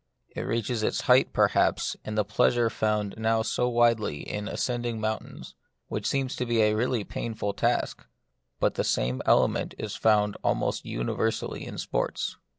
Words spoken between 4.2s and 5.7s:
in ascending mountains,